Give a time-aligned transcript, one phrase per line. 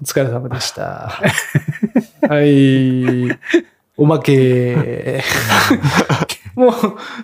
[0.00, 1.10] お疲れ様でした。
[2.28, 3.30] はい。
[3.96, 5.22] おまけ。
[6.54, 6.72] もう、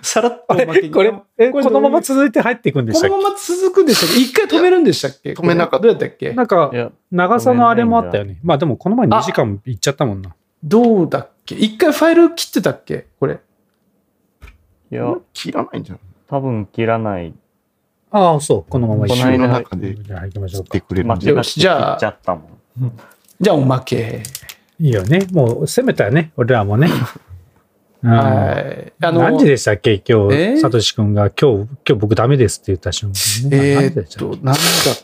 [0.01, 4.21] さらっとおまけにこれ、えこれこのまま続いて入っていくんでしたっこのまま続くんでしたっけ？
[4.21, 5.31] 一回止めるんでしたっけ？
[5.33, 6.29] 止めなかったどうやったっけ？
[6.29, 6.71] けなんか
[7.11, 8.39] 長さのあれもあったよね。
[8.43, 10.35] まあでもこの前2時間いっちゃったもんな。
[10.63, 11.55] どうだっけ？
[11.55, 13.07] 一回ファイル切ってたっけ？
[13.19, 13.39] これ。
[14.91, 15.99] いや、切らないんじゃん。
[16.29, 17.33] 多分切らない。
[18.11, 18.65] ああ、そう。
[18.69, 19.21] このまま一緒に。
[19.21, 20.87] この間の中でじゃあ行きましょうか切って。
[20.87, 21.43] くれるんじゃない？
[21.43, 22.17] 切っじゃあ
[23.39, 24.23] じゃあおまけ。
[24.79, 25.25] いいよね。
[25.31, 26.31] もう攻めたよね。
[26.35, 26.89] 俺らもね。
[28.03, 28.93] うんはい。
[29.01, 29.93] あの、何時でしたっけ？
[30.07, 30.53] 今え？
[30.53, 33.57] ー日、サトシ君が今日、今日僕ダメですって言った瞬間ね。
[33.71, 34.57] えーっと、何だっ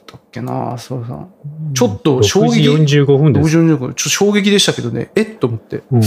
[0.05, 0.77] たっけな？
[0.77, 1.29] そうさん。
[1.73, 3.57] ちょっと衝撃6時45分です。
[3.57, 5.21] 60分ちょっと衝撃でしたけどね、え？
[5.23, 5.81] っと思って。
[5.91, 6.01] うん。
[6.01, 6.03] あ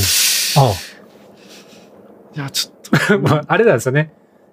[2.37, 3.15] いや、ちょっと。
[3.15, 4.13] あ、 まあ、あれなんですよね。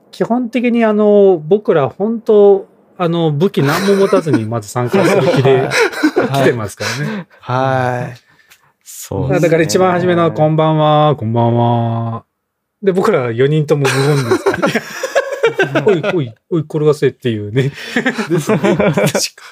[0.09, 5.69] 基本的にあの、僕ら本当、あの、武器何も持たずにまず参加する気で
[6.27, 7.27] 来てますからね。
[7.39, 8.31] はい。
[8.83, 12.25] そうだから一番初めの、こんばんは、こんばんは。
[12.81, 14.91] で、僕ら4人とも無言です。
[15.85, 17.71] おいおい、おい、転がせっていうね。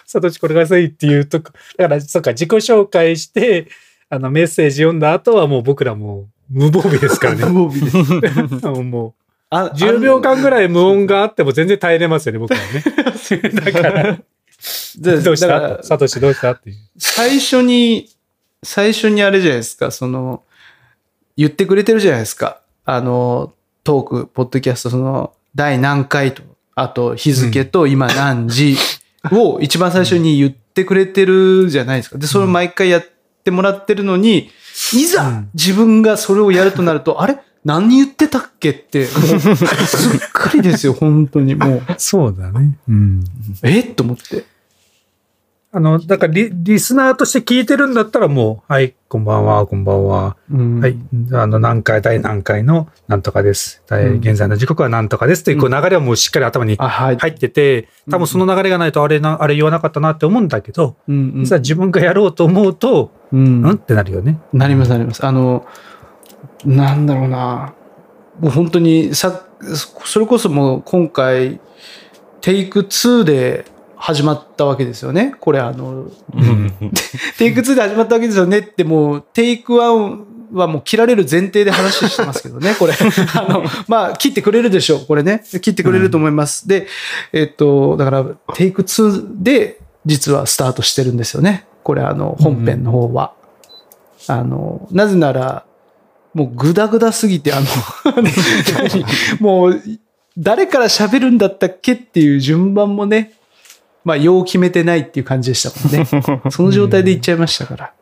[0.06, 1.52] サトシ転がせっていうとこ。
[1.78, 3.68] だから、そっか、自己紹介して、
[4.10, 7.46] あの、メッセージ読んだ後はもう僕らもう無防備ですからね。
[7.46, 8.66] 無防備です。
[8.84, 9.16] も
[9.50, 13.50] あう、10秒間ぐらい無音があっても全然耐えれますよね、僕らね。
[13.50, 14.20] だから、
[14.98, 15.84] でどうした？
[15.84, 16.52] サトシどうした？
[16.52, 16.76] っていう。
[16.98, 18.10] 最初に、
[18.64, 20.44] 最初にあれじゃないですか、その、
[21.38, 22.62] 言ってくれてるじゃないですか。
[22.86, 26.44] あの、トーク、ポッドキャスト、その、第何回と、
[26.76, 28.78] あと日付と今何時
[29.32, 32.18] を一番最初に言ってくれてるじゃないですか。
[32.18, 33.06] で、それを毎回やっ
[33.44, 34.50] てもらってるのに、
[34.94, 37.38] いざ自分がそれをやるとなると、あれ？
[37.66, 41.82] 何言ってたっけって、も うすっかりですよ、本当にもう。
[41.98, 42.78] そうだね。
[42.88, 43.24] うん。
[43.64, 43.84] え？
[43.84, 44.46] と思って。
[45.72, 50.36] あの、だからリ、リスナーとして聞いてるんだったらもう、はい、こんばんは、こんばんは。
[50.52, 50.98] うんはい、
[51.34, 53.84] あの、何回、第何回のなんとかです。
[53.88, 56.76] 第うん現在の時刻はなんとかですっていう、こう流れはもうしっかり頭に。
[56.78, 63.72] 入ってて、多分その流れがないとあれな、あれ言わなかったなって思うんだけど、うんうん実は自分がやろうと思うと、うんうん？
[63.74, 64.40] ってなるよね。
[64.54, 65.24] なりますなります。
[65.24, 65.68] あの、
[66.66, 67.74] なんだろうな。
[68.40, 69.46] もう本当にさ、
[70.06, 71.60] それこそもう今回、
[72.42, 75.36] テイク2で始まったわけですよね。
[75.40, 76.74] これあの、うん
[77.38, 82.94] テイク2で始まったわけですよねってもう、テイク1はもう切られる前提で話してますけどね、これ。
[83.36, 85.44] あの、まあ、切ってくれるでしょう、これね。
[85.62, 86.68] 切ってくれると思います。
[86.68, 86.88] で、
[87.34, 88.24] えっと、だから、
[88.56, 91.66] テイク2で実はスタートしてるんですよね。
[91.84, 93.34] これ、あの、本編の方は。
[94.28, 95.66] あの、なぜなら、
[96.40, 97.66] もうグダグダすぎて、あの、
[98.82, 99.06] 何
[99.42, 99.82] もう、
[100.38, 103.34] 誰から喋るんだったっけっていう順番もね、
[104.06, 106.06] まあ、よう決めてないっていう感じでしたもんね。
[106.50, 107.94] その状態で行っちゃいましたから。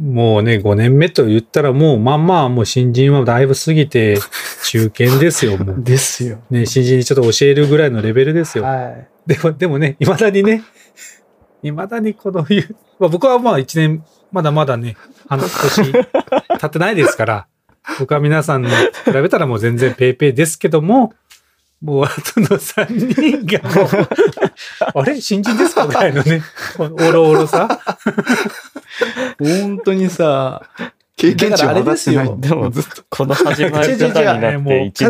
[0.00, 4.18] もうね、5年目と言ったらもう、まんまあもう新人はだいぶ過ぎて、
[4.64, 5.76] 中堅ですよ、もう。
[5.84, 6.38] ですよ。
[6.50, 8.64] ね、新人にちょっと教えるぐらいのレベルですよ。
[8.64, 9.08] はい。
[9.26, 10.62] でも、でもね、未だにね、
[11.62, 14.96] 未だにこの冬、まあ僕はまあ一年、まだまだね、
[15.28, 17.46] 半年経ってないですから、
[17.98, 21.12] 僕は皆さんに比べたらもう全然ペイペイですけども、
[21.82, 24.08] もうあとの3人がもう、
[25.00, 25.20] あれ？
[25.20, 25.86] 新人ですか？
[25.86, 26.42] ぐらいのね、
[26.78, 27.80] おろおろさ。
[29.38, 30.62] 本当にさ、
[31.16, 32.36] 経験値は上がってないですよ。
[32.38, 32.72] でも、
[33.10, 35.06] この始まり方になって1もう年経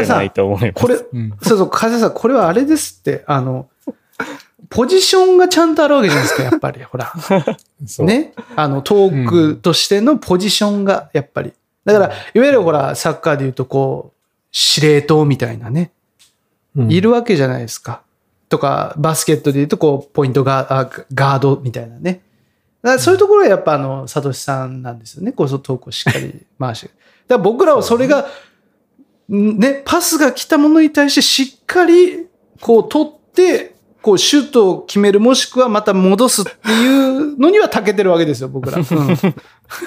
[0.00, 0.72] ってないと思います。
[0.74, 1.18] これ、う。
[1.18, 3.68] んそうそう、風さん、これはあれですって、あの、
[4.68, 6.82] ポジションがちゃんとあるわけじゃないですか、 やっぱり。
[6.82, 7.12] ほら。
[8.00, 8.32] ね。
[8.54, 11.52] あの、トークとしてのポジションが、やっぱり。
[11.84, 14.16] だから、いわゆるほら、サッカーで言うと、こう、
[14.50, 15.92] 司令塔みたいなね、
[16.76, 18.02] うんいるわけじゃないですか。
[18.48, 22.22] とか、バスケットで言うと、こう、ポイントガあガードみたいなね。
[22.82, 25.32] だからそういうところはやっぱ、あの、サトシさんなんですよね。
[25.32, 26.86] こう、トークをしっかり 回して。
[26.86, 26.98] だか
[27.30, 28.26] ら僕らはそれが、
[29.32, 32.26] んね、パスが来たものに対してしっかり、
[32.60, 33.75] こう、取って、
[34.06, 38.78] こう、シュートを決める、もしくはまた戻すっていうのには長けてるわけですよ、僕ら。
[38.78, 38.84] うん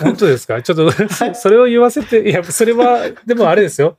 [0.02, 0.62] 本当ですか？
[0.62, 3.96] ちょっと、そそれを言わせて、いや、それは、でもあれですよ。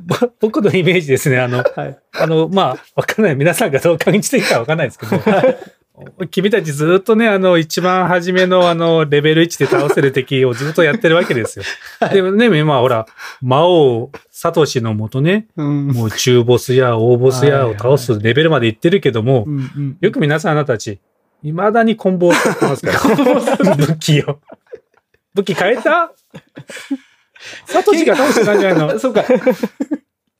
[0.00, 1.38] ぼ僕のイメージですね。
[1.38, 1.98] あの、はい。
[2.18, 3.36] あの、まあ、わかんない。
[3.36, 5.16] 皆さんがどう感じていいかわかんないですけど、
[6.30, 11.64] 君たちずっとね、あの、一番初めのあの、レベル1で倒せる敵をずっとやってるわけですよ。
[12.12, 13.06] でもね、今ほら、
[13.42, 19.46] 魔王、サトシのもとね、うんもう中ボスや大ボスやを倒すレベルまで行ってるけども、
[20.00, 20.98] よく皆さんあなたたち、
[21.42, 22.92] 未だにコンボを使ってますか
[23.66, 23.76] ら。
[23.76, 24.38] 武器を。
[25.34, 26.12] 武器変えた？
[27.66, 28.98] サトシが倒してたんじゃないの？
[28.98, 29.24] そうか。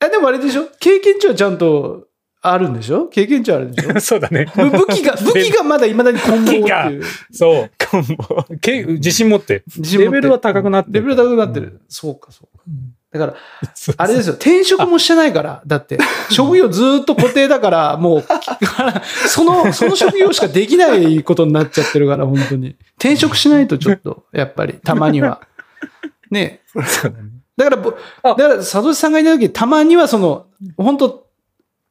[0.00, 0.66] あでもあれでしょ？
[0.80, 2.06] 経験値はちゃんと、
[2.44, 3.06] あるんでしょ？
[3.06, 3.98] 経験値あるでしょ？
[4.02, 4.46] そうだね。
[4.56, 7.02] ぶ武器が、 武器がまだ未だに混合っていう。
[7.32, 7.70] そう。
[7.90, 8.44] コンボ。
[8.60, 9.62] け自信持って。
[9.76, 11.80] 自信持ってレベルは高くなってるレベル高くなってる。
[11.88, 12.64] そうか、そうか。
[13.12, 13.34] だから、
[13.98, 15.98] あれですよ、転職もしてないから、だって、
[16.30, 18.24] 職業ずーっと固定だから、もう、
[19.28, 22.74] その、その職業しかできないことになっちゃってるから、本当に。
[22.98, 25.42] 転職しないとちょっと、やっぱり、たまには。
[26.30, 26.60] ね
[27.54, 30.46] だからぼ、だあから、佐藤さんがいた時、たまにはその、
[30.78, 31.21] 本当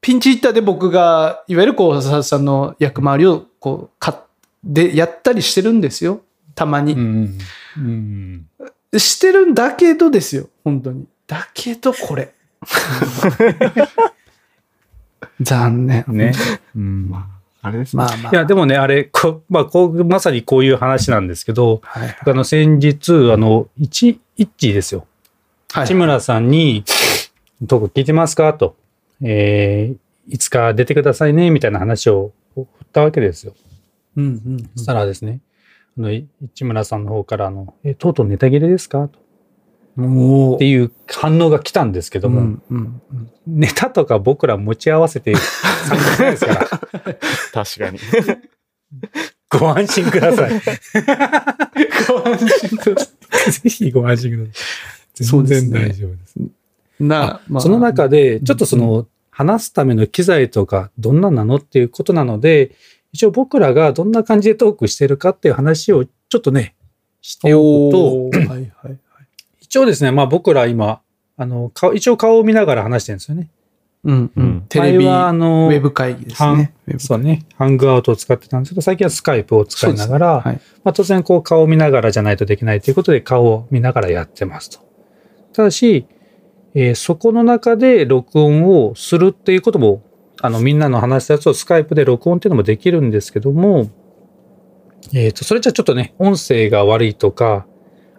[0.02, 4.24] ピンチヒッターで僕が、いわゆるこう、佐藤さんの役回りを、こう、か
[4.64, 6.22] で、やったりしてるんですよ。
[6.56, 6.94] たまに。
[6.94, 7.38] うん。
[7.78, 8.48] うん。
[8.98, 10.50] してるんだけどですよ。
[10.64, 11.06] 本当に。
[11.28, 12.34] だけど、これ。
[15.40, 16.04] 残念。
[16.08, 16.34] ね。
[16.76, 17.12] うん。
[17.62, 18.04] あれですね。
[18.04, 18.32] まあまあ。
[18.34, 22.18] いや、でもね、あれ、こまあ、こう、まさにこういう話なんですけど、はい。
[22.26, 25.06] あの、先日、あの、一、一致ですよ。
[25.72, 26.84] はい市村さんに、
[27.62, 28.54] どこ聞いてますか？
[28.54, 28.76] と、
[29.24, 33.54] えー、いつか出てくださいね、みたいな話を振ったわけですよ。
[34.18, 35.40] うんうんそしたらですね、
[35.98, 39.08] あの、市村さんの方から、あの、え、とうとうネタ切れですか？
[39.08, 39.20] と。
[40.56, 43.02] っていう反応が来たんですけども、うんうん
[43.48, 46.66] ネタとか僕ら持ち合わせて 参加しないですから、
[47.66, 48.00] 確かに。
[49.50, 50.52] ご安心ください。
[52.08, 53.12] ご安心くださ
[53.52, 55.26] ぜひご安心ください。
[55.26, 56.36] 全然大丈夫です。
[57.02, 62.76] いな、まあその中で、ちょっとその、話すための機材とか、どんななのっていうことなので、
[63.14, 66.76] 一応僕らがどんな感じでトークしてるかっていう話をちょっとね、
[67.22, 68.98] しておくと、おーはいはい。
[69.62, 71.02] 一応ですね、まあ僕ら今、
[71.38, 73.50] あの、顔一応顔を見ながら話してるんですよね。
[74.04, 74.66] うんううんん。
[74.68, 76.74] テレビ、あのェブ会議ですね。
[76.98, 80.60] そうね、ハングアウトを使ってたんですけど、最近はスカイプを使いながら、はい。
[80.84, 84.80] まあ、当然こう顔を見ながらじゃないとできないということで顔を見ながらやってますと。
[85.54, 86.06] ただし、
[86.74, 90.04] えーそこの中で録音をするっていうことも、
[90.42, 93.90] あのみんなの話したやつをスカイプで録音っていうのもできるんですけども、
[95.14, 97.66] えっ、と、それじゃちょっとね、音声が悪いとか、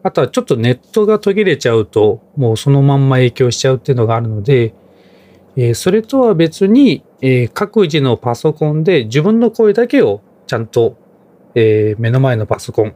[0.03, 4.75] あとはちょっとネットが途切れちゃうと、もうそのまんま影響しちゃうっていうのがあるので、
[5.57, 10.97] えーそれとは別に、えー各自のパソコンで自分の声だけをちゃんと
[11.55, 12.95] えー目の前のパソコン、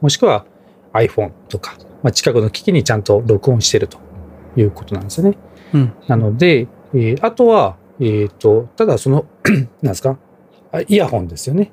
[0.00, 0.44] もしくは
[0.92, 4.11] iPhone とか、まあ、近くの機器にちゃんと録音してると。
[4.56, 5.38] いうことなんですよね。
[5.74, 5.92] うん。
[6.06, 9.26] なので、えーあとは、えっ、と、ただその、
[9.82, 10.18] なんですか、
[10.72, 11.72] あイヤホンですよね。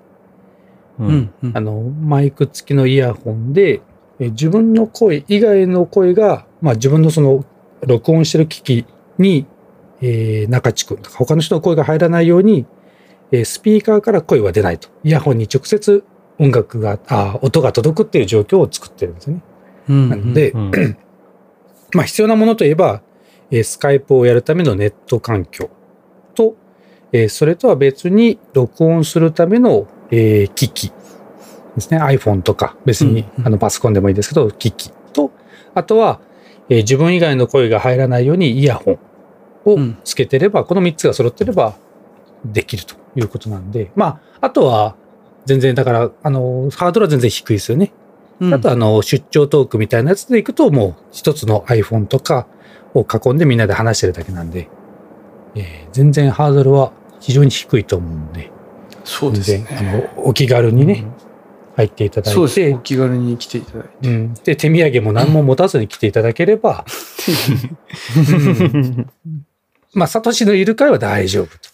[1.00, 1.04] う。
[1.04, 1.34] うんん。
[1.44, 3.82] うんあの、マイク付きのイヤホンで、
[4.20, 7.46] えー自分の声以外の声が、まあ自分のその、
[7.86, 8.86] 録音してる機器
[9.18, 9.46] に、
[10.02, 12.66] えー中地区とか他の人の声が入らないように、
[13.32, 14.90] えースピーカーから声は出ないと。
[15.04, 16.04] イヤホンに直接
[16.40, 19.44] 音楽が、あ音が届くっていう状況を作ってるんですよね。
[19.90, 20.72] うんなので、うん
[21.94, 23.02] まあ必要なものといえば、
[23.52, 25.70] えースカイプをやるためのネット環境
[26.36, 26.56] と、
[27.12, 30.92] えーそれとは別に録音するための、えー機器
[31.76, 32.00] ですね。
[32.00, 35.32] iPhone とか別に、うんうんあのパソコンでもいいですけど、機器と、
[35.74, 36.20] あとは、
[36.70, 39.00] えー自分以外の声が入らないようにイヤホン
[39.66, 41.76] をうんつけてれば、この3つが揃ってれば
[42.46, 44.96] できるということなんで、まあ、あとは
[45.46, 47.92] 全然だから、あの、ハードルは全然低いですよね。
[48.40, 52.48] うんあとあの、出張トークみたいなやつでいくと、もう一つの iPhone とか
[52.94, 54.70] を囲んでみんなで話してるだけなんで、
[55.56, 58.52] えー全然ハードルは非常に低いと思うんで、
[59.04, 60.10] そうです全然、あね。
[60.16, 61.06] の、お気軽にね、
[61.76, 62.56] 入っていただいそうです。
[62.56, 64.10] てお、気軽に来ていただいて。
[64.10, 66.86] うん、で、手土産も何も持たずに来ていただければ、
[68.18, 69.10] うん
[69.94, 71.70] まあ、サトシのいる会は大丈夫と。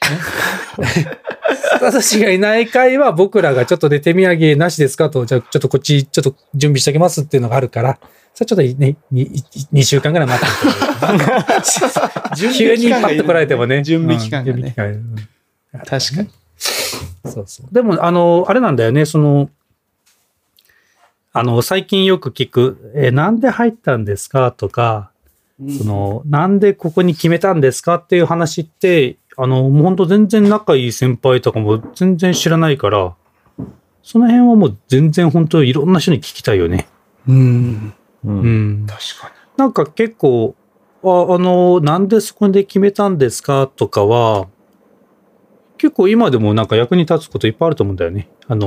[1.78, 7.98] サトシがいない会は僕らがちょっとで手土産なしですかと、じゃあちょっとこっちちょっと準備しておきますっていうのがあるから、
[8.34, 10.48] それちょっとね、2週間ぐらい待っ
[12.38, 13.82] て 急にパッと来られてもね。
[13.82, 14.74] 準備期間がね
[15.86, 16.30] 確かに。
[16.58, 17.74] そうそう。
[17.74, 19.50] でも、あの、あれなんだよね、その、
[21.32, 25.10] あの、最近よく聞く、え、なんで入ったんですかとか、
[25.78, 33.14] その、なんでここに決めたんですかっていう話って、あの、もう本当全然仲いい先輩とかも全然知らないから、
[34.02, 36.88] その辺はもう全然本当いろんな人に聞きたいよね。
[37.28, 37.94] うん。
[38.24, 38.28] う。
[38.28, 38.86] うんん。
[38.86, 40.56] 確かなんか結構、
[41.04, 44.48] ああの、なんでそこで決めたんですかとかは、
[45.76, 48.28] 結構今でもなんか役に立つこといっぱいあると思うんだよね。
[48.48, 48.66] あの。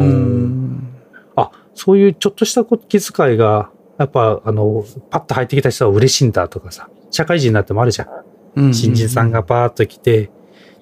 [1.35, 8.07] あ、そういうちょっとした気遣いが、やっぱ、あの、パッと入ってきた人は嬉しいんだとかさ、社会人になってもあるじゃん。
[8.53, 10.29] うん新人さんがパーッと来て、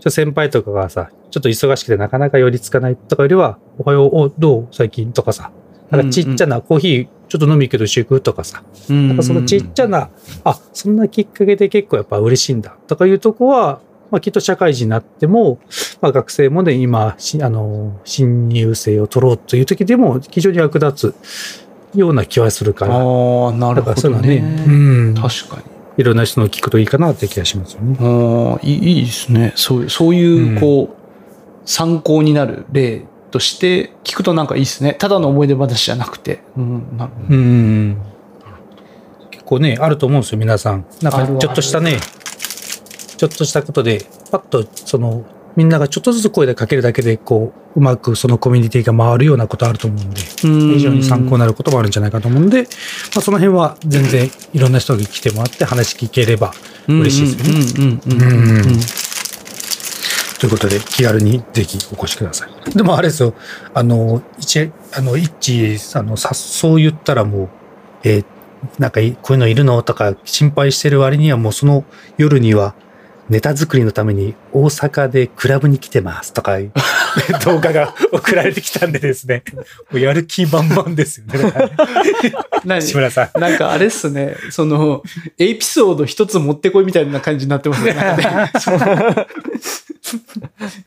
[0.01, 4.67] と先輩とかがさ、ちょっと忙しくてなかなか寄りつかないとかよりは、おはよう、おどう？
[4.71, 5.51] 最近とかさ、
[5.89, 10.09] なんかちっちゃなコーヒーちょっと飲み行くけど一緒行くとかさ、うんなんかそのちっちゃな、
[10.43, 12.75] あ、そんなきっかけで結構やっぱ嬉しいんだ。
[12.87, 15.59] とかいうとこは、まあ、きっと社会人になっても、
[16.01, 21.15] まあ、学生もね、今、しあの、新入生を取ろうという時でも非常に役立つ
[21.95, 24.39] ような気はするから、ああ、なるほどだからそういうのね。
[24.39, 24.71] ね、う
[25.11, 25.63] ん、確かに。
[25.99, 27.97] いろんな人の聞くといいかなって気がしますよね。
[27.99, 29.51] ああ、いいいいですね。
[29.57, 30.95] そういう、そういうう、んこう、
[31.65, 34.93] 参考になる例として聞くとなんかいいですね。
[34.93, 36.39] ただの思い出話じゃなくて。
[36.55, 37.35] うん、なるほど。
[37.35, 37.97] うん。
[39.29, 40.85] 結構ね、あると思うんですよ、皆さん。
[41.01, 41.99] なんか、ちょっとしたね、
[43.17, 45.25] ちょっとしたことで、パッと、その、
[45.55, 52.67] みんながちょっとずつ声でかけるだけで、こう、うまくそのコミュニティが回るようなことあると思うんで、非常に参考になることもあるんじゃないかと思うんで、ま
[53.17, 56.53] あ、その辺は全然いろんな人に来てもらって話聞ければ
[56.87, 57.99] 嬉しいですよね。
[60.39, 62.71] ということで、気軽にぜひお越しください。
[62.73, 63.33] でもあれですよ、
[63.73, 67.49] あの、一、あの、一、あの、さ、そう言ったらもう、
[68.03, 68.25] えー
[68.77, 68.91] なん。
[68.91, 71.85] かいこういうのいるのとか心配してる割にはもうその
[72.17, 72.75] 夜には
[73.29, 76.57] ネタ作りのために大阪でクラブに来てますとか
[77.45, 79.43] 動画が送られてきたんでですね、
[79.91, 82.81] もうやる気満々ですよね。
[82.81, 83.39] 志村さん。
[83.39, 85.03] なんかあれっすね、その、
[85.37, 87.93] エピソード一つ持ってこいみたいな感じになってますね。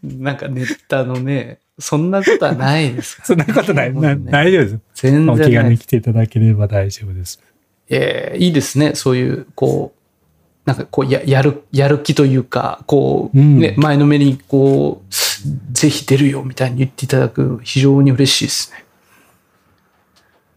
[0.02, 3.92] なんかネタのね、そんなことはないですからそんなことない。
[3.94, 4.78] 大丈夫です。
[4.94, 7.40] 全お気軽に来ていただければ大丈夫です。
[7.88, 8.94] えーいいですね。
[8.94, 10.01] そういう、こう、
[10.64, 15.14] なんかこうや、やる、やる気というか、こう、うんね、前のめりにこう、
[15.72, 18.84] ぜひ出るよみたいに言っていただく、非常に嬉しいですね。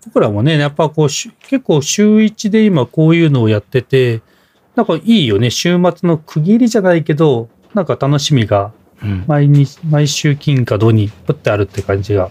[0.05, 4.21] 僕らもね、やっぱこう、し結構週一で今こういうのをやってて、
[4.75, 5.49] なんかいいよね。
[5.49, 8.73] 週末の区切りじゃないけど、なんか楽しみが
[9.25, 12.29] 毎日、毎週金か土にプってあるって感じが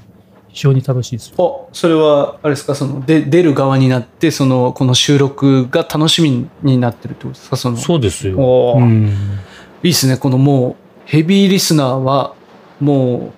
[0.55, 1.67] 非常に楽しいですよ。
[1.69, 7.77] あ、それは、あれですか、その、で、出る側になって、その、この収録が楽しみになってるってことですか、その。
[7.77, 8.39] そうですよ。
[8.79, 9.13] うん
[9.83, 10.17] いいですね。
[10.17, 12.35] このもう、ヘビーリスナーは、
[12.81, 13.33] も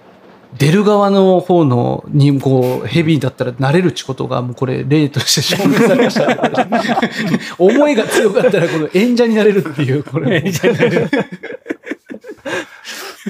[0.54, 6.76] う、出る側の方のに、こう、ヘビーだったら慣れるってことが、もうこれ、例として証明されました。
[7.58, 10.42] 思いが強かったら、この演者になれるっていう、これ。
[10.44, 11.10] 演者になれる。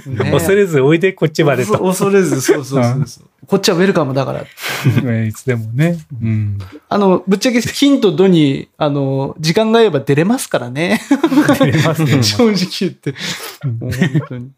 [0.06, 1.78] ね恐れずおいでこっちまでと。
[1.78, 3.24] 恐れず、そうそうそうそう。
[3.46, 4.42] こっちはウェルカムだから。
[5.24, 5.98] いつでもね。
[6.22, 6.58] うん。
[6.88, 11.00] あの、ぶっちゃけ、ヒントドに、あの、時間があれば出れますからね。
[11.58, 13.14] 出れますね 正直言って。
[13.64, 14.50] もう本当に。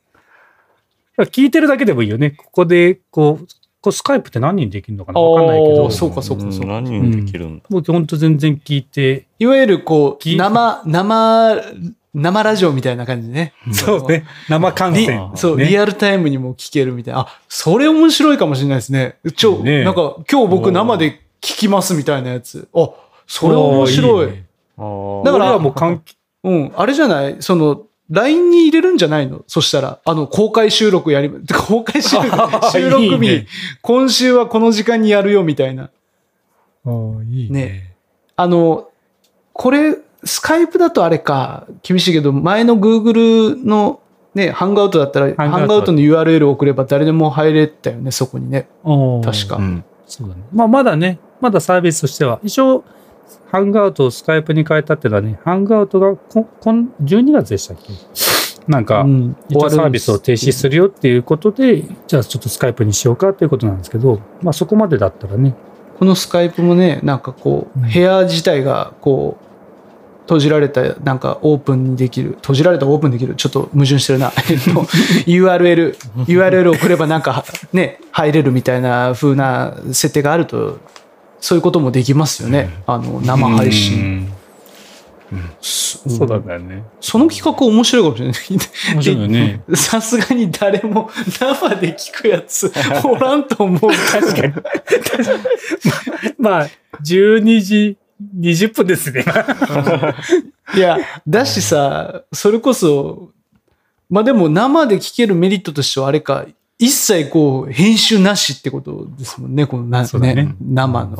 [1.27, 2.31] 聞いてるだけでもいいよね。
[2.31, 3.47] ここで、こう、
[3.81, 5.21] こうスカイプって何人できるのかな？
[5.21, 7.65] わかんないけどそうかそうかそうか何人できるんだ？
[7.71, 11.63] 僕ほんと全然聞いて、いわゆるこう、き生、生、
[12.19, 13.53] 生ラジオみたいな感じね。
[13.73, 14.25] そうね。
[14.49, 15.33] 生観リ戦。
[15.37, 17.21] そう、ねリアルタイムにも聞けるみたいな。
[17.21, 19.17] あ、それ面白いかもしれないですね。
[19.37, 22.69] ちょ、ねなんか今日僕生で聞きますみたいなやつ。
[22.75, 22.91] あ、
[23.27, 24.27] それ面白い。
[24.29, 24.45] ね
[24.77, 27.37] あーだからもう関係、うん、あれじゃない？
[27.41, 29.43] その、LINE に入れるんじゃないの？
[29.47, 31.31] そしたら、あの、公開収録やり、
[31.67, 33.47] 公開収録、収録日、いいね
[33.83, 35.91] 今週はこの時間にやるよみたいな。
[36.85, 37.95] おーいいねね。
[38.37, 38.89] あの、
[39.53, 44.01] これ、スカイプだとあれか、厳しいけど、前の Google の
[44.35, 48.69] ね、ハンガウトだったら、ハンガウトの URL を送れば誰でも入れたよね、そこにね。
[49.25, 49.57] 確か。
[49.57, 49.85] うん。
[50.07, 50.43] そうだね。
[50.53, 52.85] まあ、まだね、まだサービスとしては、一応、
[53.51, 57.93] ハンガウトをスカイプに変えたっていうのはね、ハンガウトがこ、こん、12月でしたっけ？
[58.71, 65.55] なんか、うん一応サービスを停止するよっていうことで、じゃあちょっとスカイプにしようかっていうことなんですけど、まあそこまでだったらね、
[65.99, 69.48] このスカイプもね、なんかこう、うん部屋自体がこう、
[70.29, 74.31] 閉じられた、なんかオープンにできる、閉じられたオープンできる、ちょっと矛盾してるな。
[74.51, 74.83] えっと、
[75.27, 80.81] URL、URL を送ればなんかね、入れるみたいな風な設定があると、
[81.41, 82.69] そういうこともできますよね。
[82.87, 84.31] あの、生配信。
[85.63, 86.85] そそうだよね。
[87.01, 88.95] その企画面白いかもしれない。
[88.95, 89.63] 面白いよね。
[89.75, 92.71] さすがに誰も生で聞くやつ
[93.03, 93.91] おらんと思う。
[94.11, 94.55] 確かに。
[96.39, 96.69] まあ、
[97.03, 97.97] 12時
[98.39, 99.25] 20分ですね。
[100.75, 103.31] いや、だしさ、それこそ、
[104.11, 106.47] まあでも生で聞けるメリットとしてはあれか、
[106.79, 111.17] 一切こう、編集なしってことですもんね、このな、ねね、生の。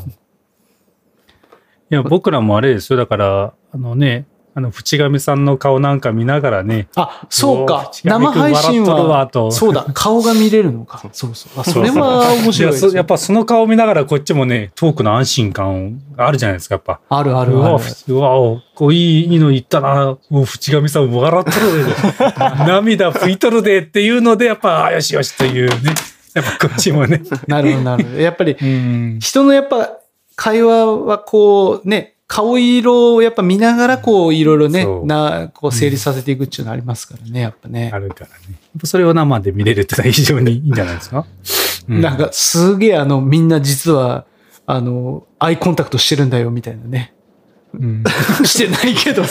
[1.91, 2.97] いや、僕らもあれですよ。
[2.97, 4.25] だから、あのね、
[4.55, 7.91] あの、淵上さんの顔なんか見ながらね、あ、そうか。
[8.03, 11.01] 生配信は、とそうだ、 顔が見れるのか。
[11.11, 11.59] そうそう。
[11.59, 16.99] あそれは面白いですよそやっぱその顔見ながらこっちもね、トークの安心感があるじゃないですか、やっぱ。
[17.09, 17.83] あるあるある。
[18.07, 18.31] うわ、
[18.75, 20.17] こういいいいの言ったな。
[20.29, 21.93] もう淵上さん笑っとるで。
[22.65, 25.93] 涙拭いとるでっていうので、やっぱ、あよしよしというね。
[26.33, 27.21] やっぱこっちもね。
[27.47, 28.19] なるほど、なるほど。
[28.19, 29.19] やっぱり、うん。
[29.21, 29.91] 人のやっぱ
[30.35, 37.97] 会話はこうね、顔色をやっぱ見ながら、こう、いろいろねな、こう、整理させていくっていうのありますからね、やっぱねあ。
[37.97, 38.55] るからね。
[38.83, 41.25] それを生で見れるってのは非常にいいんじゃないですか？
[41.89, 44.25] うなんか、すげえ、あの、みんな実は、
[44.67, 47.15] あの、アイコンタクトしてるんだよ、みたいなね。
[47.73, 48.03] うん、
[48.45, 49.29] してないけどね。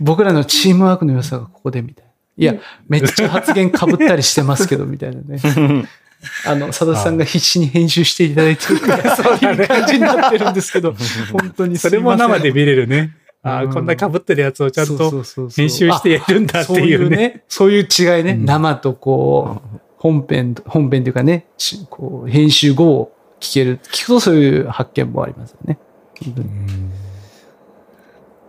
[0.00, 2.10] 僕らのチームワークの良さがここで、みたいな。
[2.38, 2.54] いや、
[2.88, 5.40] めっちゃ発言被ったりしてますけど、みたいなね。
[6.46, 10.94] あの、佐田さんが必死に編集していただいてるから、 そういう感じになってるんですけど、
[11.32, 13.16] 本当にすそれも生で見れるね。
[13.42, 15.10] ああ、うんこんな被ってるやつをちゃんと
[15.54, 18.32] 編集してやるんだっていううね、そういう違いね。
[18.32, 23.78] うん生とこう、本編、本編というかね、しこう、編集後を聞ける。
[23.92, 25.78] 聞くとそういう発見もありますよね。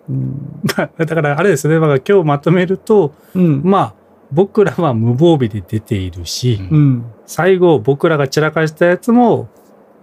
[0.09, 0.62] うん。
[0.77, 3.62] まあだからあれですね、まあ、今日まとめると、うん。
[3.63, 3.93] まあ、
[4.31, 7.12] 僕らは無防備で出ているし、うん。
[7.25, 9.50] 最後僕らが散らかしたやつも、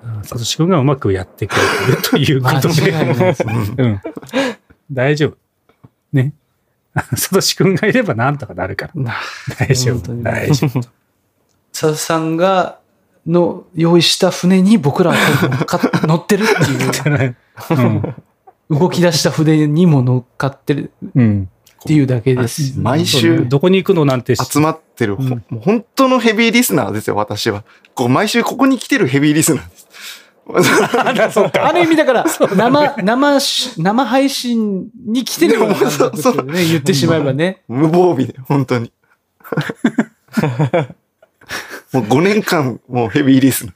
[0.03, 4.01] あサトシ君がうまくやってくれてるというこ間とで。
[4.93, 5.37] 大丈夫。
[6.13, 6.35] ね。
[7.17, 9.03] サトシ君がいればなんとかなるから。
[9.03, 9.15] な
[9.59, 10.15] 大丈夫。
[10.23, 10.81] 大丈夫。
[11.73, 12.79] 佐田さんが、
[13.27, 15.17] の用意した船に僕らは
[15.49, 17.25] 乗っか乗ってるっていう、
[18.71, 18.79] うん。
[18.79, 21.49] 動き出した船にも乗っかってるうん。
[21.85, 22.79] っていうだけです。
[22.79, 27.63] 毎そうね週どこに行くのなんて集まってる、ほうんもう本当のヘビーリスナーですよ、私は。
[27.95, 29.85] こう毎週ここに来てるヘビーリスナーです。
[30.47, 32.25] ある意味だから、
[32.57, 36.65] 生、生し、生配信に来てるような感覚ですよね。
[36.65, 37.63] 言ってしまえばね。
[37.69, 38.93] 無防備で、本当に。
[41.93, 43.75] もう5年間、もうヘビーリスナー。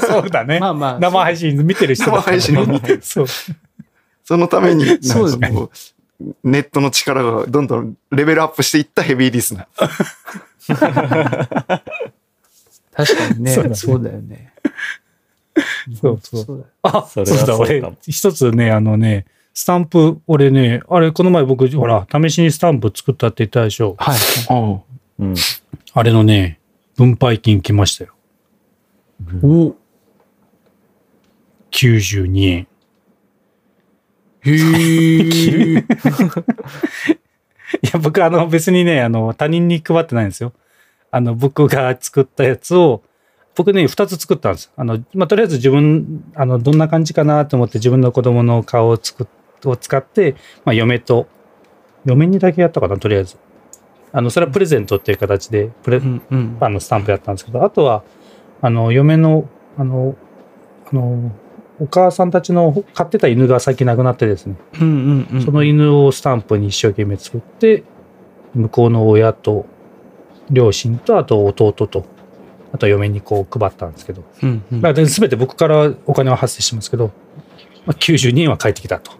[0.00, 0.60] そうだね。
[0.60, 3.26] まあまあ生配信見てる人だから生配信を見てるそう。
[4.24, 5.94] そのために、そうです
[6.44, 9.88] ネットの力がどんどんレベルアップしていったヘビーリスナー。
[12.92, 13.50] 確かにね。
[13.52, 14.52] そうだねそうだよね。
[16.00, 16.44] そうそう。
[16.44, 23.96] そうだよあ、それはそうだ、俺一つね、あのね、スタンプ、俺ね、あれ、この前僕、ほら、試しにスタンプ作ったって言ったでしょ。
[23.98, 24.18] はい。
[25.18, 25.34] うん。
[25.92, 26.60] あれのね、
[26.96, 28.14] 分配金来ましたよ。
[29.42, 29.74] お
[31.72, 32.66] 92円。
[34.42, 35.84] へえ。
[37.82, 40.52] いや、僕、あの、別にね、あの、他人に配ってないんですよ。
[41.10, 43.02] あの、僕が作ったやつを、
[43.54, 44.72] 僕ね、二つ作ったんです。
[44.76, 49.26] あの、まあ、とりあえず自分、あの、どんな感じかなと思って自分の子供の顔を作っ、
[49.68, 51.26] を使って、まあ、嫁と、
[52.04, 53.36] 嫁にだけやったかな、とりあえず。
[54.12, 56.56] あの、それはプレゼントっていう形で、プレ、うんうん。
[56.60, 58.02] あの、スタンプやったんですけど、あとは、
[58.62, 60.16] あの、嫁の、あの、
[60.90, 61.32] あの、
[61.80, 65.42] お母さんたちの飼ってた犬が最近亡くなってですね、うんうんうん。
[65.42, 67.84] その犬をスタンプに一生懸命作って、
[68.54, 69.64] 向こうの親と、
[70.50, 72.04] 両親と、あと弟と、
[72.72, 77.10] あと嫁にこう配ったんですけど、うんうんまあ、すべて僕からお金は発生しますけど、
[77.86, 79.12] まあ、92円は返ってきたと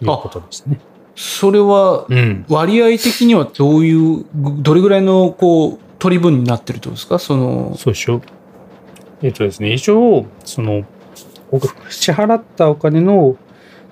[0.00, 0.78] いうことでしたね。
[1.14, 2.44] それは、うん。
[2.48, 7.18] 割合的にはどういう、どれぐらいの、こう、取り分になってるってことですか？
[7.18, 8.20] その、そうでしょ。
[9.22, 10.84] えっとですね、一応、その、
[11.52, 13.36] 僕支払ったお金の、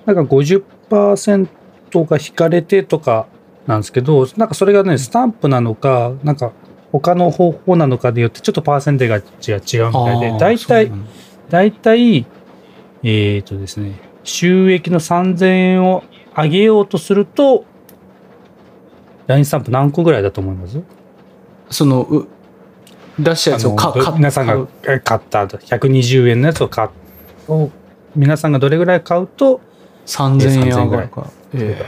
[0.05, 1.47] なんか50%
[1.93, 3.27] が引かれてとか
[3.67, 6.51] なんですけど、なんかそれがね、スタンプなのか、なんか
[6.91, 10.91] 他の方法なのかでよってちょっとパーセンテージが違うみたいで、大体、
[11.49, 12.25] 大体、
[13.03, 16.03] えっとですね、収益の3000円を
[16.35, 17.65] 上げようとすると、
[19.27, 20.81] LINE スタンプ何個ぐらいだと思います？
[21.69, 22.27] その、う
[23.19, 24.67] 出したやつをかあのか皆さんが
[25.01, 26.87] 買った120円のやつを買
[27.47, 27.69] を
[28.15, 29.61] 皆さんがどれぐらい買うと
[30.05, 31.29] 3000円上がるか。
[31.53, 31.81] え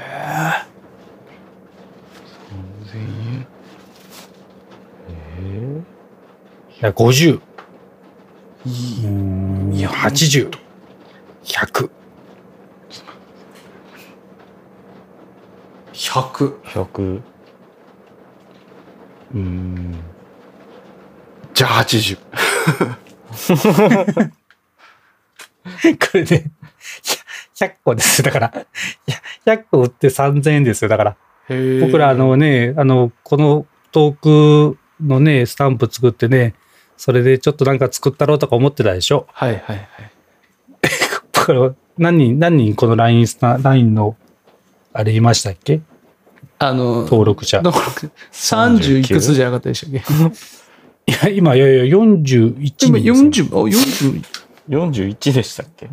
[6.82, 11.90] いや50うーんいや80100
[15.94, 16.62] 100。
[16.64, 17.22] 100。
[19.34, 19.96] うん。
[21.54, 22.18] じゃあ80。
[26.00, 26.46] これで
[27.56, 28.24] 100個です。
[28.24, 28.54] だから
[29.08, 29.12] い
[29.46, 30.90] や100個売って3000円ですよ。
[30.90, 31.16] だから。
[31.82, 34.16] 僕らあのねあのこのトー
[34.72, 36.56] クのねスタンプ作ってね
[36.96, 39.28] それでちょっとなんか作ったろうとか思ってたでしょ？
[39.34, 39.88] はいはいはい。
[41.46, 44.16] これ何人何人この LINE スタ LINE の
[44.94, 45.82] あれいましたっけ？
[46.60, 47.62] あの、登録者。
[47.62, 51.12] 登録30いくつじゃなかったでしたっけ？
[51.12, 53.16] いや、今、いやいや、41人今ですよ。
[53.16, 54.24] 40、あ、40。
[54.70, 55.90] 41でしたっけ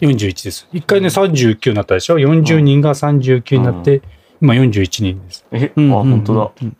[0.00, 0.68] ？41です。
[0.72, 4.02] 一回ね、39になったでしょ ?40 人が39になって、
[4.40, 5.46] 今41人です。
[5.52, 6.50] え、うんあ、本当だ。
[6.62, 6.76] うん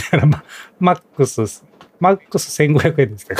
[0.00, 0.44] だから、ま、
[0.78, 1.64] マックス
[2.00, 3.34] マックス1500円ですか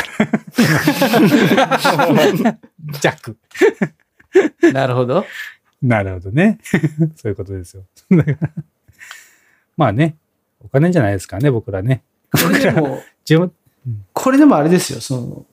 [1.54, 2.58] ら。
[3.00, 3.36] 弱。
[4.72, 5.24] なるほど。
[5.80, 6.58] なるほどね。
[7.16, 7.84] そういうことですよ。
[9.78, 10.16] まあね、
[10.60, 12.02] お金じゃないですからね、僕らね。
[12.30, 13.50] これでも、自分、
[14.12, 15.46] これでもあれですよ、その、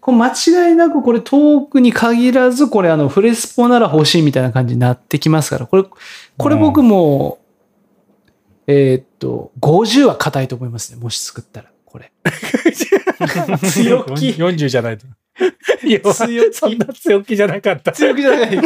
[0.00, 5.84] これ間違いなくこれトークに限らず、これあのフレスポなら欲しいみたいな感じになってきますから、これ、
[6.36, 7.38] これ僕も、
[8.66, 12.12] えーっと、50は硬いと思いますね、もし作ったら、これ。
[13.70, 15.06] 強気40じゃないと。
[15.84, 17.92] いや、強気そんな強気じゃなかった。
[17.92, 18.60] 強気じゃない。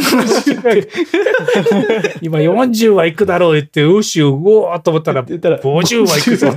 [2.23, 6.53] 今40はいくだろう言って、うしうおーと思ったら、言ったら50はいくぞ。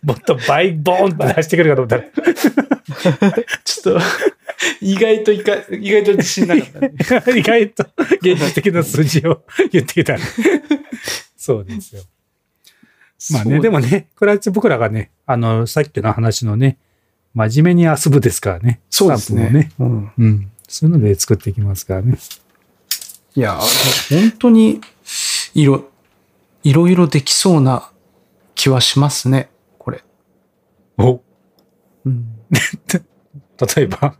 [0.02, 3.32] もっと倍ボーンって出してくるかと思ったら。
[3.64, 4.00] ちょっと、
[4.80, 6.92] 意外といか、意外と自信なかったね。
[7.38, 7.86] 意外と
[8.20, 10.16] 現実的な数字を 言ってきた。
[11.36, 12.02] そうですよ。
[13.32, 16.78] まあね、でもね、これは僕らがね、あの、さっきの話のね、
[17.34, 18.80] 真面目に遊ぶですからね。
[18.88, 19.70] そうですねね。
[19.78, 20.50] うんうん。
[20.66, 22.16] そういうので作っていきますからね。
[23.36, 23.58] いや、
[24.08, 24.80] 本当に、
[25.54, 25.88] いろ、
[26.62, 27.90] いろいろできそうな
[28.54, 29.50] 気はしますね。
[30.98, 31.22] お、
[32.04, 34.14] うん、 例えば。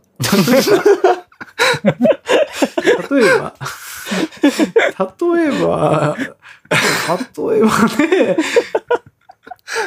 [3.09, 3.53] 例えば、
[4.99, 8.37] 例えば、例えばね、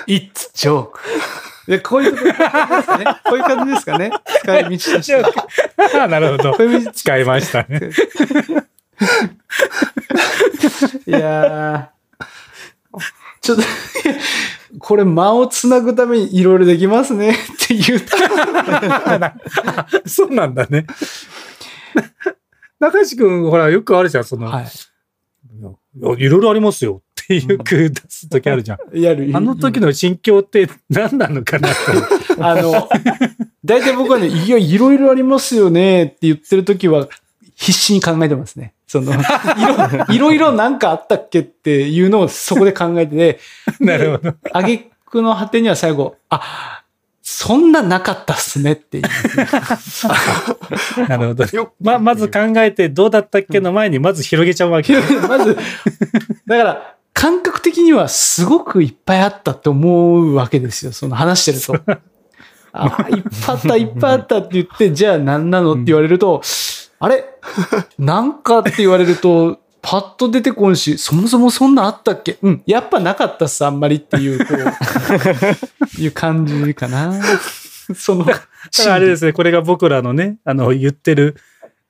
[0.07, 0.99] It's joke.
[1.67, 2.39] でこういうことです
[2.99, 3.05] ね。
[3.25, 4.11] こういう感じですかね。
[4.43, 5.33] 使い道としては。
[6.09, 6.65] なるほどこ。
[6.65, 7.91] ういう道使いましたね。
[11.07, 11.95] いやー
[13.41, 13.63] ちょっと、
[14.79, 17.35] これ間をつなぐためにいろいろできますね っ
[17.67, 18.17] て言うと、
[20.09, 20.87] そうなんだね。
[22.81, 24.65] 中志くん、ほら、よくあるじゃん、その、はい
[25.63, 25.71] や
[26.17, 28.97] いろいろありますよっていう句出す時あるじゃん。
[28.97, 29.03] い。
[29.03, 29.31] やる。
[29.33, 31.75] あの時の心境って何なのかなと。
[32.45, 32.89] あの、
[33.65, 37.09] 大体僕はね、いや、いろいろありますよねって言ってる時は、
[37.55, 38.75] 必死に考えてますね。
[38.87, 43.41] その、 いろいろいろなんかあったっけっていうのをそこで考えてて、
[43.81, 44.35] なるほど。
[44.53, 46.83] あげくの果てには最後、あ、
[47.23, 51.45] そんななかったっすねって言いますねなるほど。
[51.47, 54.95] よま、まず考えてどうだったっけの前に まず広げちゃうわけ。
[55.27, 55.57] まず、
[56.47, 60.93] だから、感覚的にはすごくいっぱいあったって思うわけですよ。
[60.93, 61.99] その話してると。
[62.73, 66.43] あ、いっぱいあった、いっぱいあったって言って、じゃあ何なのって言われると、
[66.99, 67.25] あれ？
[67.99, 72.39] なんかって言われると、パッと出てこんし、そもそもそんなあったっけ？
[72.43, 74.59] うん、やっぱなかったっす、あんまりっていう、こう、
[76.01, 77.21] いう感じかな。
[77.95, 78.27] その、
[78.89, 81.37] あれですね、これが僕らのね、あの、言ってる、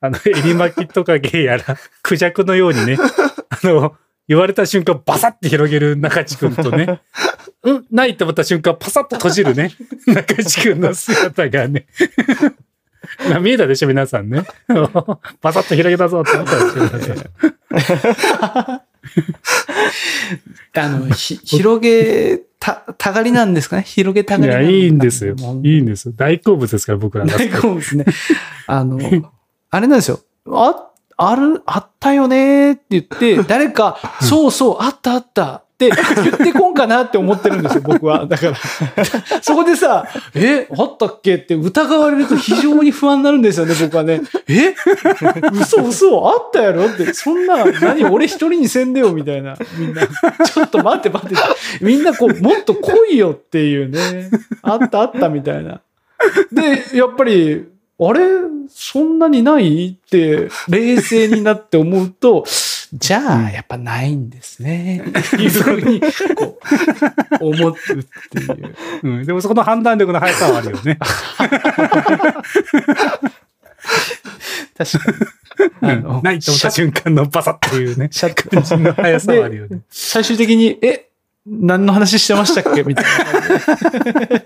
[0.00, 2.98] あの、エリマキトカゲやら、クジャクのようにね、
[3.48, 3.94] あの、
[4.26, 7.00] 言われた瞬間、バサッて広げる中地君とね、
[7.62, 9.70] うん、ないって思った瞬間、パサッと閉じるね、
[10.06, 11.86] 中地君の姿がね、
[12.38, 12.52] まあ
[13.40, 14.44] 見えたでしょ、皆さんね。
[15.42, 18.80] バサッと広げたぞって思ったでしょ、皆さん。
[20.76, 23.82] あの、ひ広げた、たがりなんですかね？
[23.82, 25.34] 広げたいや、がりなんいいんですよ。
[25.62, 26.14] いいんですよ。
[26.16, 27.36] 大好物ですから、僕らが。
[27.36, 28.04] 大好物ね。
[28.66, 28.98] あの、
[29.70, 30.20] あれなんですよ。
[30.50, 38.26] あ、ある、あったよねって言って、誰か、そうそう、あったあったって言ってこんかなって思ってるんですよ、 僕は。
[38.26, 38.56] だから、
[39.42, 41.34] そこでさ、え、あったっけ？
[41.34, 44.20] って疑われると非常に不安になるんですよね、僕はね。
[44.48, 44.72] え？
[45.52, 46.86] 嘘嘘あったやろ？
[46.86, 48.04] って、そんな、何？
[48.04, 49.56] 俺一人にせんでよ、みたいな。
[49.76, 51.34] みんな、ちょっと待って待って。
[51.80, 54.30] みんなこう、もっと来いよっていうね。
[54.62, 55.80] あったあったみたいな。
[56.52, 57.66] で、やっぱり、
[57.98, 58.20] あれ？
[58.68, 59.98] そんなにない？
[60.00, 62.44] って、冷静になって思うと、
[62.94, 65.02] じゃあ、やっぱないんですね。
[65.18, 66.00] っていうふうに、
[66.36, 66.58] こ
[67.40, 67.82] う、思うっ
[68.30, 68.76] ていう。
[69.02, 69.26] うん。
[69.26, 70.98] でもそこの判断力の速さはあるよね。
[74.78, 75.10] 確か
[75.82, 75.90] に。
[75.90, 78.08] あの、ないと思った瞬間のバサッっていうね。
[78.12, 79.80] シャッ感じの速さはあるよね。
[79.90, 81.08] 最終的に、え、
[81.46, 82.84] 何の話してましたっけ？
[82.84, 83.10] みたいな。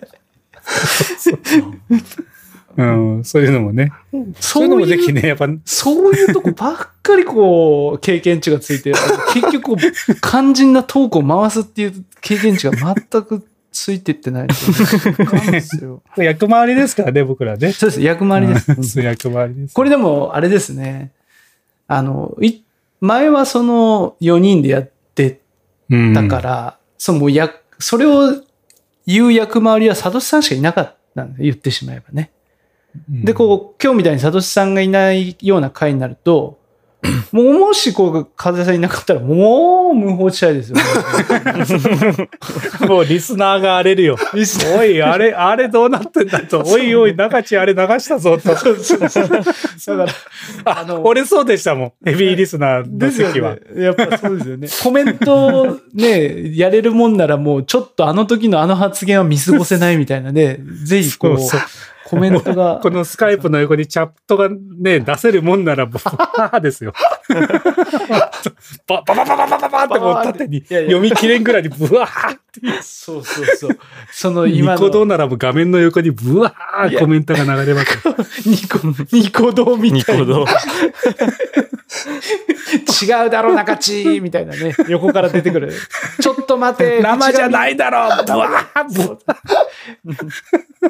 [2.79, 2.85] う
[3.19, 3.25] ん。
[3.25, 3.93] そういうのもね。
[4.39, 8.93] そういうのもぜひね、やっぱ、そういうとこばっかりこう、経験値がついて、
[9.35, 9.77] 結局こう、
[10.23, 16.03] 肝心なトークを回すっていう経験値が全くついてってないですよ。
[16.17, 17.73] 役回りですからね、僕らね。
[17.73, 19.01] そうです、役回りです。
[19.01, 19.75] 役回りです。
[19.75, 21.11] これでも、あれですね。
[21.89, 22.63] あの、い
[23.01, 25.41] 前はその4人でやって
[25.91, 28.41] うんたから、そのや、それを
[29.05, 32.31] 言う役回りはサトシさんしかいなかったんで、言ってしまえばね。
[33.09, 36.59] で、こう、今日みたいにサトシさんがいないような回になると、
[37.31, 40.83] もうもしこう、風さんいなかったら、もう無法地帯ですよ、ね。
[42.89, 44.17] もうリスナーが荒れるよ。
[44.77, 46.65] おい、あれ、あれどうなってんだと。
[46.67, 48.49] おいおい、中地あれ流したぞと。
[48.51, 48.65] だか
[50.65, 51.93] ら、あの、折れそうでしたもん。
[52.05, 53.61] ヘビーリスナーの席はね。。
[53.85, 54.69] やっぱそうですよね。
[54.83, 61.61] コメントね、やれるもんならもうちょっとあの時のあの発言は見過ごせないみたいなね、ぜひこう、そうそう
[62.09, 62.81] コメントが。
[62.83, 66.95] このスカイプの横にチャットがね、出せるもんなら、 ばーですよ。
[68.87, 72.83] ば、ばばばばばばばってもう縦に読み切れんぐらいにブワーって。
[72.83, 73.79] そうそうそう。
[74.11, 74.81] その今の。
[74.81, 78.49] ニコ動ならば画面の横にブワーコメントが流れます。
[78.49, 78.79] ニコ、
[79.13, 80.25] ニコ動みたいな。
[80.25, 80.47] ニコ動。
[83.03, 84.75] 違うだろ、中地みたいなね。
[84.89, 85.73] 横から出てくる。
[86.21, 87.01] ちょっと待て。
[87.03, 89.29] 生じゃないだろ うブワーブワー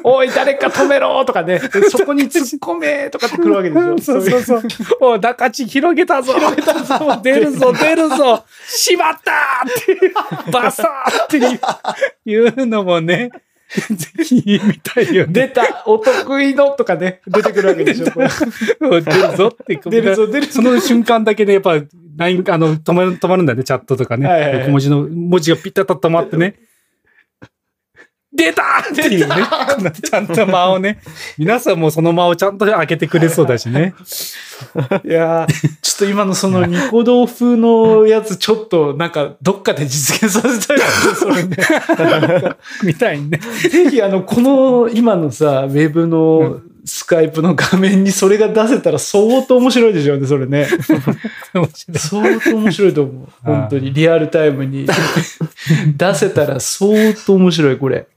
[0.03, 1.59] おい、誰か止めろとかね。
[1.89, 3.97] そこに突っ込めとかってくるわけでしょ。
[3.99, 4.61] そうそうそう。
[5.01, 9.31] おい、中地広げたぞ広げたぞ 出るぞ出るぞしまった
[9.67, 9.85] っ
[10.45, 11.37] てバサーって
[12.25, 13.29] いうのもね、
[13.69, 15.33] ぜひ見たいよね。
[15.33, 18.11] 出た、お得意のとかね、出てくるわけでしょ。
[18.11, 19.79] これ出るぞって。
[19.89, 21.75] 出るぞ出るぞその瞬間だけね、やっぱ、
[22.17, 24.27] LINE、あの、止まる、止まるんだよね、チャットとかね。
[24.27, 26.55] はいはいはい横文字の、文字がピッタッと止まってね。
[28.31, 29.35] 出たっていうね。
[30.03, 31.01] ちゃんと間をね。
[31.37, 33.93] 皆さんもその間をちゃんと開けてくれそうだしね。
[35.03, 41.57] いやーちょっと今のそのニコ動風のやつ、ちょっとなんかどっかで実現させたいですね、それね。
[42.83, 43.39] みたいにね。
[43.69, 50.67] ぜひあの、この今のさ、ウェブのスカイプの画面にそれが出せたら相当面白いでしょうね、それね。
[51.95, 53.27] 相当面白いと思う。
[53.43, 54.87] 本当に、リアルタイムに
[55.97, 58.07] 出せたら相当面白い、これ。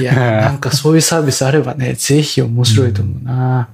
[0.00, 3.68] いやー、 なんかそういうサービスあればね、ぜひ面白いと思うな。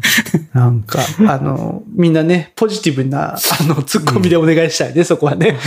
[0.52, 5.56] なんか、あの、みんなね、ポジティブな、あの、ツッコミでお願いしたいね、そこはね。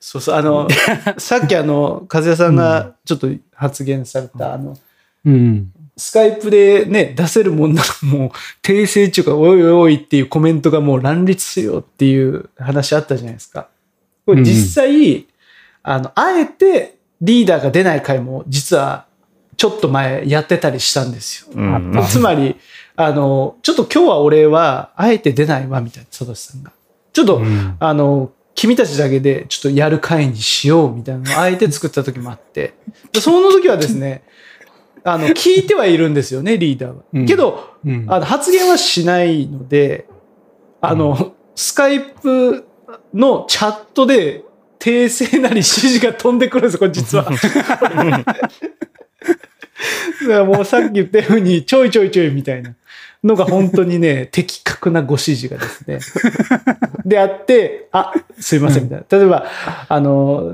[0.00, 0.68] そうそう、あの、
[1.18, 4.76] さっきあの、和也さんがちょっと発言された、あの、
[5.24, 5.72] うん。
[5.96, 8.30] スカイプでね、出せるもんならもう、
[8.62, 13.68] 訂正中か、おいおいっていうコメントがもう乱立するよっていう話あったじゃないですか。
[14.26, 15.26] これ実際、
[15.82, 19.06] あの、あえてリーダーが出ない回も実は
[19.56, 21.52] ちょっと前やってたりしたんですよ。
[21.54, 22.56] うん つまり、
[22.96, 26.72] あの、ちょっと今日は俺はあえて出ないわ、みたいな、サトシさんが。
[27.12, 32.74] ちょっと、うんあの、君たちだけでちょっとやる会にしようみたいなのをあえて作った時もあって。
[33.12, 34.22] でその時はですね、
[35.02, 36.96] あの、聞いてはいるんですよね、リーダーは。
[37.12, 40.06] うんけど、うんあの発言はしないので、
[40.80, 42.64] あの、スカイプ
[43.12, 44.44] のチャットで
[44.78, 47.24] 訂正なり指示が飛んでくるんですよ、これ実は。
[50.22, 52.74] だからもうさっき言ったように、ちょいちょいちょいみたいな
[53.22, 55.98] のが本当にね、 的確なご指示がですね。
[57.04, 59.18] であって、あ、すいません、みたいな。
[59.18, 59.46] 例えば、
[59.88, 60.52] あの、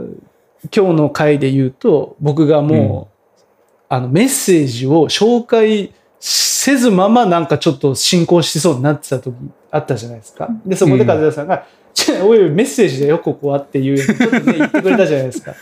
[0.75, 3.43] 今日の回で言うと、僕がもう、
[3.89, 9.35] あの、メッセージを紹介せずままなんかちょっと進行しそうになってた時
[9.71, 10.49] あったじゃないですか。
[10.67, 15.55] で、そこで和也さんが、ちょおいおいメッセージだよ、ここはっていう、 ちょっとね、言ってくれたじゃないですか。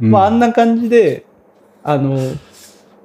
[0.00, 1.24] まあ、あんな感じで、
[1.82, 2.18] あの、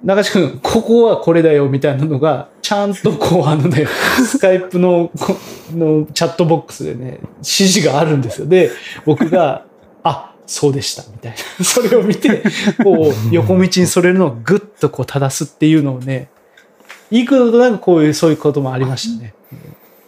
[0.04, 3.86] 中地君、ここはこれだよ、みたいなのが、ちゃんとこう、あのね、
[4.26, 5.36] スカイプの、こ
[5.76, 8.48] のチャットボックスでね、指示があるんですよ。
[8.48, 8.72] で、
[9.06, 9.66] 僕が、
[10.04, 11.66] あ、そうでした、みたいな。
[11.66, 12.44] それを見て、
[12.84, 16.30] こう、横道にそれるのをぐっとこう、正すっていうのをね、
[17.12, 19.34] 幾度となくこういう、そういうこともありましたね。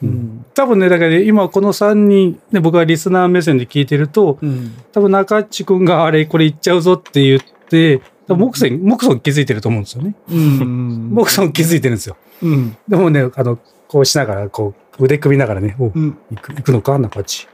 [0.02, 0.41] うん。
[0.54, 4.74] 多分ね、だからね、今この3人、ね、僕はリスナー目線で聞いてると、うん。
[4.92, 10.16] 多分中地君があれ、これ言っちゃうぞって言って、多分モクソン、モクソン気づいてると思うんですよね。
[10.30, 11.10] うん。
[11.12, 12.18] モクソン気づいてるんですよ。
[12.42, 12.78] うん。
[12.88, 16.18] でもね、あの、こうしながら、こう、腕組みながらね、おうん。
[16.32, 17.48] 行く行くのか中地。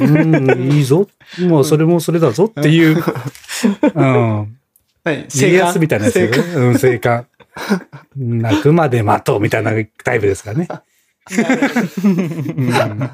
[0.00, 1.08] うん、いいぞ。
[1.40, 2.96] もうそれもそれだぞっていう、
[3.94, 4.56] うん。
[5.04, 5.28] はい。
[5.34, 6.16] 家康みたいなやつ。
[6.56, 7.26] うん、生還。
[8.16, 9.72] 泣くまで待とうみたいな
[10.04, 10.68] タイプですからね。
[12.04, 13.10] うん、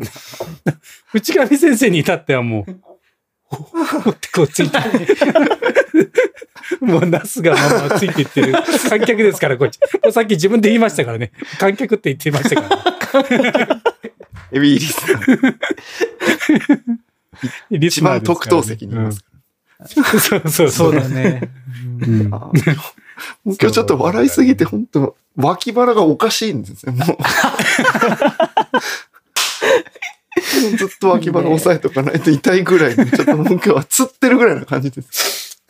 [1.14, 2.80] 内上先生に至ってはもう、
[3.44, 4.78] ほほってこうついて、
[6.80, 8.54] もうナスがままついていってる
[8.88, 9.78] 観客ですから、こっち。
[10.02, 11.32] もうさっき自分で言いましたからね。
[11.58, 13.82] 観客って言ってましたから、
[14.52, 15.58] エビーリスナー
[17.70, 19.24] リ一番特等席にいます。
[19.30, 19.36] うん
[19.78, 21.02] そうそうそうだ。
[21.02, 21.50] だね。
[22.00, 22.76] うんあー
[23.44, 27.06] もう今日ちょっと笑いすぎて、本当脇腹がおかしいんですよ、もう。
[30.76, 35.62] ずっと脇腹押さえとかないと痛いぐらいに、ちょっともう今日はつってるぐらいな感じです。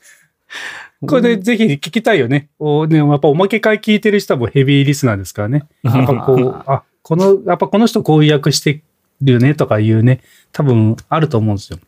[1.07, 2.49] これでぜひ聞きたいよね。
[2.59, 5.67] おねやっぱおまけ会聞いてる人はもうヘビーリスナーですからね。
[5.83, 8.83] やっぱこう、 あ、この、やっぱこの人こういう役して
[9.21, 11.79] るよねとかいうね、多分あると思うんですよ。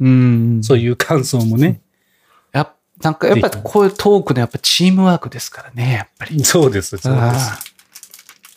[0.00, 0.60] うん。
[0.62, 1.80] そういう感想もね。
[3.02, 6.44] なんかやっぱりこういうトークのやっぱチームワークですからね、やっぱり。
[6.44, 7.67] そうです、そうです。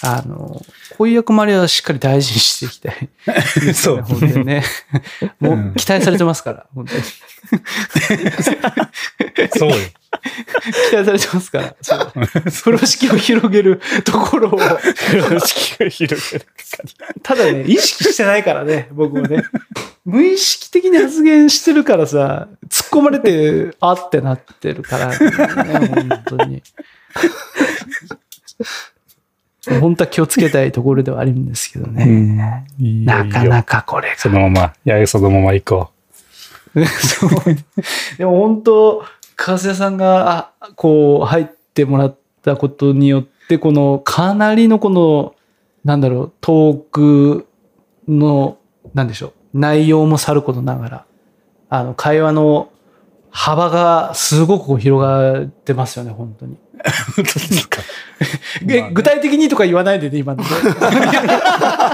[0.04, 0.62] ああの、
[0.98, 3.10] こういう役回りはしっかり大事にしていきたい。
[3.74, 4.64] そう本当にね。
[5.40, 7.04] もう期待されてますから、本当に。
[9.58, 9.76] そうよ。
[10.90, 11.76] 期待されてますから。
[11.82, 12.12] そう
[12.52, 14.58] 風呂敷を広げるところを。
[14.58, 16.46] 風呂敷を広げる。
[17.22, 19.44] ただね、意識してないからね、僕もね。
[20.04, 25.16] 無意識的に発言してるからさ、突っ込まれて、あってなってるから、ね、
[25.88, 26.64] 本当に。
[29.80, 32.66] 本当は気をつけたいところではあるんですけどね。
[32.80, 33.82] いいよなかなか。
[33.82, 34.18] かこれが。
[34.18, 35.90] そのまま、いや、そのまま行こ
[36.74, 37.30] そう。
[38.18, 39.04] でも本当、
[39.36, 45.36] 川瀬さんが、あこう、入ってもらったことによって、この、かなりのこの、
[45.86, 47.48] なんだろう、トーク
[48.08, 48.58] の、
[48.96, 51.06] なんでしょう、内容もさることながら、
[51.70, 52.71] あの、会話の
[53.32, 56.54] 幅がすごく広がってますよね、本当に。
[56.54, 56.58] う。
[57.16, 57.82] 本当ですか？
[58.68, 60.44] えまあね具体的にとか言わないでね、今の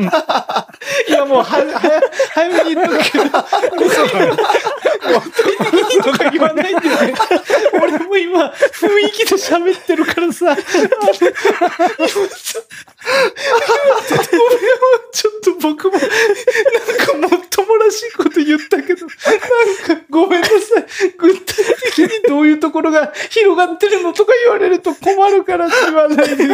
[0.00, 0.10] ね。
[1.08, 2.02] 今もうは、は、
[2.34, 4.10] 早めに言っとくけど、具体
[5.70, 7.14] 的にとか言わないでね。
[7.72, 11.38] 俺も今、雰囲気で喋ってるからさ、あの今さ
[14.16, 14.74] ごめん
[15.12, 20.58] ちょっと僕も、なんかもっともらしいこと言ったけど、なんかごめんなさい。
[21.18, 26.44] 具体的にどういうところが広がってるのとか言われると困るからって言わないで。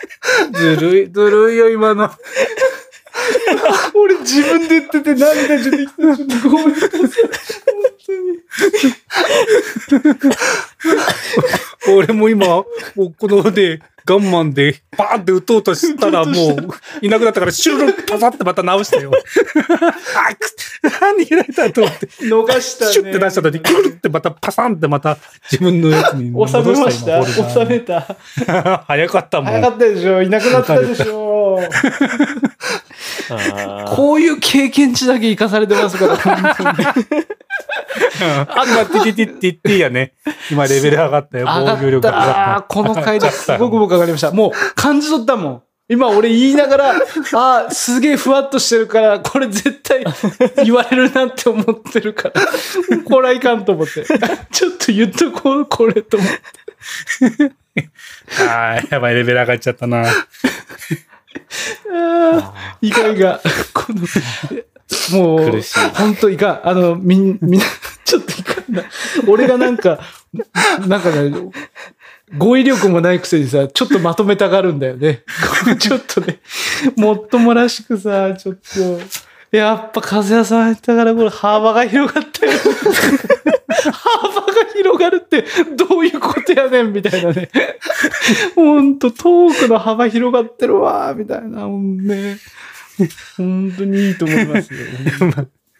[0.52, 2.10] ずるい、ずるいよ、今の。
[3.94, 5.92] 俺自分で言ってて涙出てきた。
[6.48, 6.90] ごめんなさい。
[12.00, 12.64] 俺も今、も
[12.96, 16.68] うこのね、ガンマンで、バーンって撃とうとしたら、もう、
[17.02, 19.12] いなくなったから、シュルルパサってまた直したよ。
[19.12, 22.92] あ、く逃げられたと思って、逃したね。
[22.92, 25.18] シュッて出したのに、クルってまたパサンってまた
[25.50, 28.16] 自分のやつに戻収めました今収めた。
[28.88, 29.52] 早かったもん。
[29.52, 31.29] 早かったでしょいなくなったでしょあ
[33.94, 36.68] こういう経験値だけ生かされてますから、本当に。
[38.48, 40.14] あんなティティティティティやね。
[40.50, 41.46] 今レベル上がったよ。
[41.46, 42.64] 防御力 上がっった。
[42.68, 44.30] この回ですごく僕上がりました。
[44.32, 45.62] もう感じ取ったもん。
[45.88, 46.94] 今俺言いながら、
[47.34, 50.04] ああ、すげえふわっとしてるから、これ絶対
[50.64, 52.34] 言われるなって思ってるから、
[53.04, 54.04] これはいかんと思って。
[54.52, 56.38] ちょっと言っとこう、これと思って。
[58.36, 58.44] た。
[58.54, 60.04] ああ、やばい、レベル上がっちゃったな。
[61.92, 63.40] ああ、意外が、
[63.72, 64.00] この、
[65.18, 65.62] もう、
[65.94, 66.68] 本当いかん。
[66.68, 67.66] あの、みん、みんな、
[68.04, 68.82] ちょっといかんな。
[69.28, 70.00] 俺がなんか、
[70.86, 71.32] なんかね、
[72.36, 75.22] 語彙力もないくせにさ、ちょっとまとめたがるんだよね。
[75.78, 76.40] ちょっとね、
[76.96, 82.52] もっともらしくさ、ちょっと、やっぱ風屋さん入ったからこれ幅が広がったよ。
[83.92, 85.44] 幅が広がるって
[85.76, 87.50] どういうことやねんみたいなね。
[88.54, 91.68] ほんとトークの幅広がってるわみたいな。
[91.68, 92.38] もうね。
[93.36, 94.80] 本当にいいと思いますよ。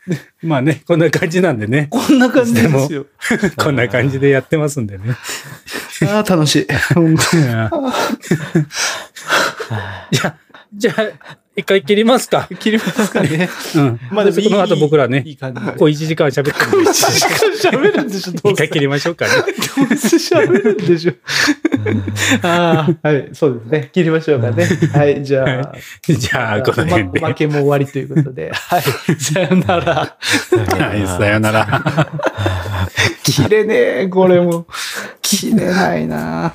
[0.43, 1.89] まあね、こんな感じなんでね。
[1.91, 3.07] こんな感じですよ。
[3.57, 5.05] こんな感じでやってますんでね。
[6.09, 6.67] ああ、楽しい。
[6.95, 7.43] 本当に。
[10.11, 10.37] じゃあ、
[10.73, 12.49] じゃあ、一回切りますか。
[12.61, 13.49] 切りますかね。
[13.75, 14.01] うん。
[14.13, 15.73] まあでもいいこの後僕らねいい感じで。
[15.73, 18.71] こう1時間喋ってるんで、1時間喋るんでしょ、どうせ一回。
[18.71, 19.33] 切りましょうかね。
[19.37, 21.13] どうせ喋るんでしょ。
[22.43, 23.91] ああ、はい、そうですね。
[23.93, 24.65] 切りましょうかね。
[24.95, 25.73] はい、じゃあ。
[26.07, 27.21] じゃあ、この辺で。
[27.21, 28.53] ま負けも終わりということで。
[28.53, 28.83] はい、
[29.21, 29.95] さよなら。
[29.95, 32.11] はい、さよなら。
[33.25, 34.67] 切れねえ、これも。
[35.21, 36.55] 切れないな。